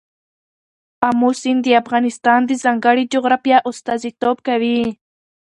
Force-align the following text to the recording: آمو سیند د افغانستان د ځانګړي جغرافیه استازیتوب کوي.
آمو 1.07 1.29
سیند 1.41 1.61
د 1.65 1.67
افغانستان 1.81 2.39
د 2.45 2.51
ځانګړي 2.63 3.03
جغرافیه 3.13 3.57
استازیتوب 3.69 4.37
کوي. 4.47 4.79